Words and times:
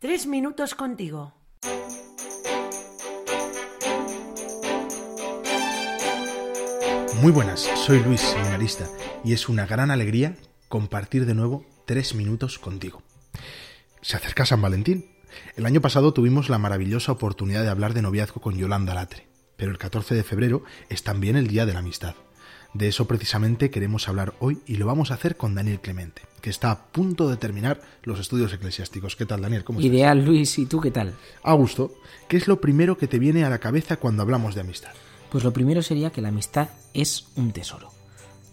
Tres 0.00 0.28
minutos 0.28 0.76
contigo. 0.76 1.34
Muy 7.20 7.32
buenas, 7.32 7.68
soy 7.74 7.98
Luis 8.04 8.20
Seminarista 8.20 8.86
y 9.24 9.32
es 9.32 9.48
una 9.48 9.66
gran 9.66 9.90
alegría 9.90 10.36
compartir 10.68 11.26
de 11.26 11.34
nuevo 11.34 11.66
tres 11.84 12.14
minutos 12.14 12.60
contigo. 12.60 13.02
Se 14.00 14.16
acerca 14.16 14.46
San 14.46 14.62
Valentín. 14.62 15.04
El 15.56 15.66
año 15.66 15.80
pasado 15.80 16.14
tuvimos 16.14 16.48
la 16.48 16.58
maravillosa 16.58 17.10
oportunidad 17.10 17.64
de 17.64 17.70
hablar 17.70 17.92
de 17.92 18.02
noviazgo 18.02 18.40
con 18.40 18.56
Yolanda 18.56 18.94
Latre, 18.94 19.26
pero 19.56 19.72
el 19.72 19.78
14 19.78 20.14
de 20.14 20.22
febrero 20.22 20.62
es 20.90 21.02
también 21.02 21.34
el 21.34 21.48
Día 21.48 21.66
de 21.66 21.72
la 21.72 21.80
Amistad. 21.80 22.14
De 22.78 22.86
eso 22.86 23.08
precisamente 23.08 23.72
queremos 23.72 24.08
hablar 24.08 24.34
hoy 24.38 24.60
y 24.64 24.76
lo 24.76 24.86
vamos 24.86 25.10
a 25.10 25.14
hacer 25.14 25.36
con 25.36 25.52
Daniel 25.52 25.80
Clemente, 25.80 26.22
que 26.40 26.48
está 26.48 26.70
a 26.70 26.78
punto 26.78 27.28
de 27.28 27.36
terminar 27.36 27.80
los 28.04 28.20
estudios 28.20 28.52
eclesiásticos. 28.52 29.16
¿Qué 29.16 29.26
tal, 29.26 29.42
Daniel? 29.42 29.64
¿Cómo 29.64 29.80
estás? 29.80 29.92
Ideal, 29.92 30.24
Luis. 30.24 30.56
¿Y 30.60 30.66
tú 30.66 30.80
qué 30.80 30.92
tal? 30.92 31.12
Augusto, 31.42 31.92
¿qué 32.28 32.36
es 32.36 32.46
lo 32.46 32.60
primero 32.60 32.96
que 32.96 33.08
te 33.08 33.18
viene 33.18 33.42
a 33.42 33.50
la 33.50 33.58
cabeza 33.58 33.96
cuando 33.96 34.22
hablamos 34.22 34.54
de 34.54 34.60
amistad? 34.60 34.92
Pues 35.28 35.42
lo 35.42 35.52
primero 35.52 35.82
sería 35.82 36.10
que 36.10 36.20
la 36.20 36.28
amistad 36.28 36.68
es 36.94 37.26
un 37.34 37.50
tesoro. 37.50 37.90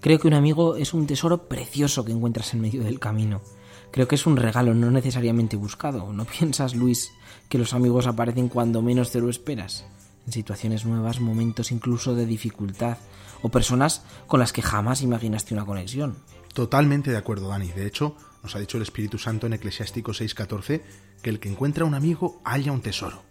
Creo 0.02 0.18
que 0.18 0.28
un 0.28 0.34
amigo 0.34 0.76
es 0.76 0.96
un 0.96 1.06
tesoro 1.06 1.48
precioso 1.48 2.04
que 2.04 2.12
encuentras 2.12 2.52
en 2.56 2.62
medio 2.62 2.84
del 2.84 3.00
camino. 3.00 3.44
Creo 3.92 4.08
que 4.08 4.16
es 4.16 4.26
un 4.26 4.38
regalo 4.38 4.74
no 4.74 4.90
necesariamente 4.90 5.56
buscado. 5.56 6.12
¿No 6.12 6.26
piensas, 6.40 6.74
Luis, 6.74 7.12
que 7.48 7.60
los 7.60 7.76
amigos 7.76 8.08
aparecen 8.08 8.50
cuando 8.50 8.82
menos 8.82 9.12
te 9.12 9.22
lo 9.22 9.30
esperas? 9.30 9.86
En 10.26 10.32
situaciones 10.32 10.86
nuevas, 10.86 11.20
momentos 11.20 11.72
incluso 11.72 12.16
de 12.16 12.26
dificultad, 12.26 12.98
o 13.42 13.50
personas 13.50 14.04
con 14.28 14.40
las 14.40 14.54
que 14.54 14.62
jamás 14.62 15.02
imaginaste 15.02 15.54
una 15.54 15.66
conexión. 15.66 16.16
Totalmente 16.54 17.12
de 17.12 17.18
acuerdo, 17.18 17.50
Dani. 17.50 17.72
De 17.72 17.86
hecho, 17.86 18.16
nos 18.42 18.56
ha 18.56 18.60
dicho 18.60 18.78
el 18.78 18.84
Espíritu 18.84 19.18
Santo 19.18 19.46
en 19.46 19.54
Eclesiástico 19.54 20.14
6:14 20.14 20.82
que 21.22 21.30
el 21.30 21.40
que 21.40 21.50
encuentra 21.50 21.86
un 21.86 21.96
amigo 21.96 22.40
halla 22.44 22.72
un 22.72 22.82
tesoro. 22.82 23.24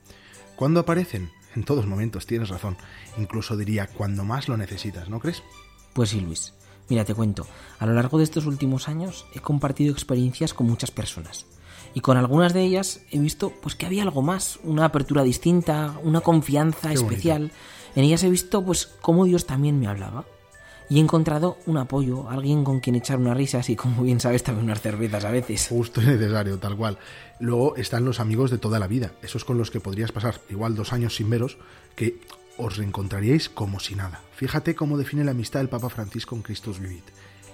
¿Cuándo 0.57 0.81
aparecen? 0.81 1.31
En 1.55 1.65
todos 1.65 1.87
momentos, 1.87 2.27
tienes 2.27 2.49
razón. 2.49 2.77
Incluso 3.17 3.57
diría 3.57 3.87
cuando 3.87 4.25
más 4.25 4.49
lo 4.49 4.57
necesitas, 4.57 5.09
¿no 5.09 5.21
crees? 5.21 5.43
Pues 5.93 6.11
sí, 6.11 6.21
Luis. 6.21 6.53
Mira, 6.89 7.05
te 7.05 7.15
cuento. 7.15 7.47
A 7.79 7.87
lo 7.87 7.95
largo 7.95 8.19
de 8.19 8.25
estos 8.25 8.47
últimos 8.47 8.89
años 8.89 9.27
he 9.35 9.41
compartido 9.41 9.93
experiencias 9.93 10.53
con 10.53 10.67
muchas 10.67 10.91
personas. 10.91 11.47
Y 11.93 12.01
con 12.01 12.17
algunas 12.17 12.53
de 12.55 12.63
ellas 12.63 13.01
he 13.11 13.19
visto 13.19 13.51
pues 13.51 13.75
que 13.75 13.87
había 13.87 14.03
algo 14.03 14.23
más, 14.23 14.59
una 14.65 14.87
apertura 14.87 15.23
distinta, 15.23 15.95
una 16.03 16.21
confianza 16.21 16.89
Qué 16.89 16.95
especial. 16.95 17.39
bonito. 17.43 17.57
En 17.97 18.05
ellas 18.05 18.25
he 18.25 18.31
visto 18.31 18.65
pues 18.65 18.87
cómo 19.01 19.25
Dios 19.25 19.47
también 19.47 19.79
me 19.79 19.87
hablaba. 19.87 20.25
Y 20.91 20.99
he 20.99 21.01
encontrado 21.01 21.57
un 21.67 21.79
apoyo, 21.79 22.29
alguien 22.29 22.63
con 22.63 22.81
quien 22.81 22.97
echar 22.97 23.19
unas 23.19 23.37
risas 23.37 23.71
y 23.71 23.77
como 23.77 24.03
bien 24.03 24.21
sabes 24.21 24.43
también 24.43 24.67
unas 24.67 24.83
cervezas 24.83 25.25
a 25.25 25.31
veces. 25.31 25.69
Justo 25.69 26.03
y 26.03 26.07
necesario, 26.07 26.59
tal 26.59 26.77
cual. 26.77 26.99
Luego 27.41 27.77
están 27.77 28.05
los 28.05 28.21
amigos 28.21 28.51
de 28.51 28.59
toda 28.59 28.79
la 28.79 28.87
vida, 28.87 29.13
esos 29.23 29.45
con 29.45 29.57
los 29.57 29.71
que 29.71 29.81
podrías 29.81 30.13
pasar 30.13 30.41
igual 30.51 30.75
dos 30.75 30.93
años 30.93 31.17
sin 31.17 31.31
veros, 31.31 31.57
que 31.97 32.21
os 32.59 32.77
reencontraríais 32.77 33.49
como 33.49 33.81
si 33.81 33.95
nada. 33.95 34.21
Fíjate 34.37 34.75
cómo 34.75 34.99
define 34.99 35.25
la 35.25 35.31
amistad 35.31 35.63
el 35.63 35.71
Papa 35.71 35.89
Francisco 35.89 36.37
en 36.37 36.43
Christus 36.43 36.79
Vivit. 36.79 37.05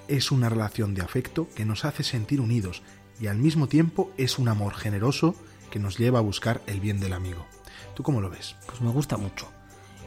Es 0.08 0.32
una 0.32 0.48
relación 0.48 0.94
de 0.94 1.02
afecto 1.02 1.48
que 1.54 1.64
nos 1.64 1.84
hace 1.84 2.02
sentir 2.02 2.40
unidos 2.40 2.82
y 3.20 3.26
al 3.26 3.38
mismo 3.38 3.66
tiempo 3.66 4.10
es 4.16 4.38
un 4.38 4.48
amor 4.48 4.74
generoso 4.74 5.34
que 5.70 5.78
nos 5.78 5.98
lleva 5.98 6.18
a 6.18 6.22
buscar 6.22 6.62
el 6.66 6.80
bien 6.80 7.00
del 7.00 7.12
amigo. 7.12 7.46
¿Tú 7.94 8.02
cómo 8.02 8.20
lo 8.20 8.30
ves? 8.30 8.56
Pues 8.66 8.80
me 8.80 8.90
gusta 8.90 9.16
mucho. 9.16 9.46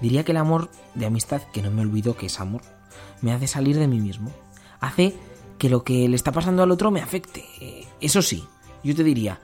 Diría 0.02 0.26
que 0.26 0.32
el 0.32 0.38
amor 0.38 0.70
de 0.96 1.06
amistad, 1.06 1.42
que 1.54 1.62
no 1.62 1.72
me 1.72 1.82
olvido 1.82 2.18
que 2.18 2.26
es 2.26 2.40
amor, 2.40 2.62
me 3.22 3.32
hace 3.32 3.48
salir 3.48 3.78
de 3.78 3.88
mí 3.88 4.00
mismo. 4.00 4.32
Hace 4.80 5.16
que 5.58 5.70
lo 5.70 5.84
que 5.84 6.10
le 6.10 6.16
está 6.16 6.32
pasando 6.32 6.64
al 6.64 6.72
otro 6.72 6.92
me 6.92 7.02
afecte. 7.02 7.46
Eh, 7.62 7.88
Eso 8.02 8.22
sí, 8.22 8.44
yo 8.84 8.96
te 8.96 9.04
diría, 9.04 9.40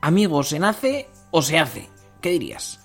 amigo, 0.00 0.42
¿se 0.42 0.58
nace 0.58 1.08
o 1.30 1.42
se 1.42 1.58
hace? 1.58 1.88
¿Qué 2.20 2.30
dirías? 2.30 2.80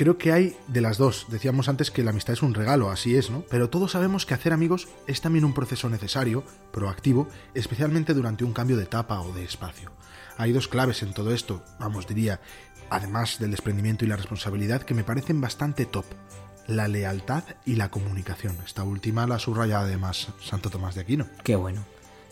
Creo 0.00 0.16
que 0.16 0.32
hay 0.32 0.56
de 0.66 0.80
las 0.80 0.96
dos. 0.96 1.26
Decíamos 1.28 1.68
antes 1.68 1.90
que 1.90 2.02
la 2.02 2.12
amistad 2.12 2.32
es 2.32 2.40
un 2.40 2.54
regalo, 2.54 2.88
así 2.88 3.16
es, 3.16 3.28
¿no? 3.28 3.44
Pero 3.50 3.68
todos 3.68 3.90
sabemos 3.90 4.24
que 4.24 4.32
hacer 4.32 4.54
amigos 4.54 4.88
es 5.06 5.20
también 5.20 5.44
un 5.44 5.52
proceso 5.52 5.90
necesario, 5.90 6.42
proactivo, 6.72 7.28
especialmente 7.52 8.14
durante 8.14 8.42
un 8.42 8.54
cambio 8.54 8.78
de 8.78 8.84
etapa 8.84 9.20
o 9.20 9.34
de 9.34 9.44
espacio. 9.44 9.92
Hay 10.38 10.52
dos 10.52 10.68
claves 10.68 11.02
en 11.02 11.12
todo 11.12 11.34
esto, 11.34 11.62
vamos, 11.78 12.06
diría, 12.06 12.40
además 12.88 13.38
del 13.40 13.50
desprendimiento 13.50 14.06
y 14.06 14.08
la 14.08 14.16
responsabilidad, 14.16 14.84
que 14.84 14.94
me 14.94 15.04
parecen 15.04 15.42
bastante 15.42 15.84
top. 15.84 16.06
La 16.66 16.88
lealtad 16.88 17.44
y 17.66 17.74
la 17.74 17.90
comunicación. 17.90 18.56
Esta 18.64 18.84
última 18.84 19.26
la 19.26 19.38
subraya 19.38 19.80
además 19.80 20.28
Santo 20.42 20.70
Tomás 20.70 20.94
de 20.94 21.02
Aquino. 21.02 21.26
Qué 21.44 21.56
bueno. 21.56 21.84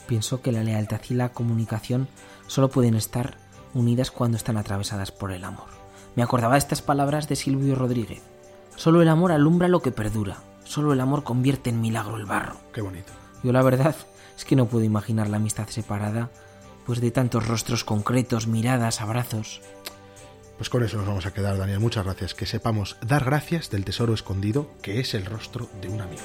Pienso 0.06 0.40
que 0.40 0.52
la 0.52 0.64
lealtad 0.64 1.02
y 1.10 1.12
la 1.12 1.34
comunicación 1.34 2.08
solo 2.46 2.70
pueden 2.70 2.94
estar 2.94 3.36
unidas 3.74 4.10
cuando 4.10 4.38
están 4.38 4.56
atravesadas 4.56 5.12
por 5.12 5.32
el 5.32 5.44
amor. 5.44 5.88
Me 6.18 6.24
acordaba 6.24 6.54
de 6.54 6.58
estas 6.58 6.82
palabras 6.82 7.28
de 7.28 7.36
Silvio 7.36 7.76
Rodríguez. 7.76 8.22
Solo 8.74 9.02
el 9.02 9.08
amor 9.08 9.30
alumbra 9.30 9.68
lo 9.68 9.82
que 9.82 9.92
perdura. 9.92 10.38
Solo 10.64 10.92
el 10.92 11.00
amor 11.00 11.22
convierte 11.22 11.70
en 11.70 11.80
milagro 11.80 12.16
el 12.16 12.24
barro. 12.26 12.56
Qué 12.72 12.80
bonito. 12.80 13.12
Yo 13.44 13.52
la 13.52 13.62
verdad 13.62 13.94
es 14.36 14.44
que 14.44 14.56
no 14.56 14.66
puedo 14.66 14.84
imaginar 14.84 15.28
la 15.28 15.36
amistad 15.36 15.68
separada, 15.68 16.30
pues 16.84 17.00
de 17.00 17.12
tantos 17.12 17.46
rostros 17.46 17.84
concretos, 17.84 18.48
miradas, 18.48 19.00
abrazos. 19.00 19.60
Pues 20.56 20.68
con 20.68 20.82
eso 20.82 20.96
nos 20.96 21.06
vamos 21.06 21.26
a 21.26 21.32
quedar, 21.32 21.56
Daniel. 21.56 21.78
Muchas 21.78 22.04
gracias. 22.04 22.34
Que 22.34 22.46
sepamos 22.46 22.96
dar 23.00 23.24
gracias 23.24 23.70
del 23.70 23.84
tesoro 23.84 24.12
escondido 24.12 24.72
que 24.82 24.98
es 24.98 25.14
el 25.14 25.24
rostro 25.24 25.68
de 25.80 25.88
un 25.88 26.00
amigo. 26.00 26.24